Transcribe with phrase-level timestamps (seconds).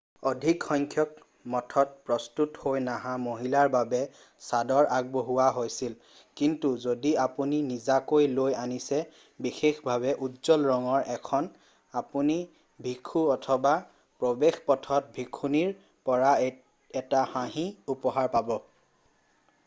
[0.29, 1.11] অধিক সংখ্যক
[1.55, 3.99] মঠত প্ৰস্তুত হৈ নহা মহিলাৰ বাবে
[4.45, 5.93] চাদৰ আগবঢ়োৱা হৈছিল
[6.41, 9.01] কিন্তু যদি আপুনি নিজাকৈ লৈ আনিছে
[9.47, 11.51] বিশেষভাৱে উজ্জ্বল ৰঙৰ ১খন
[12.03, 12.39] আপুনি
[12.89, 13.77] ভিক্ষু অথবা
[14.23, 15.77] প্ৰৱেশ পথত ভিক্ষুণীৰ
[16.11, 16.33] পৰা
[17.03, 18.57] এটা হাঁহি উপহাৰ পাব।